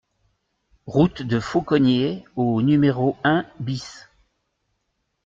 Route 0.87 1.21
de 1.21 1.39
Faucogney 1.39 2.23
au 2.35 2.63
numéro 2.63 3.17
un 3.23 3.45
BIS 3.59 4.07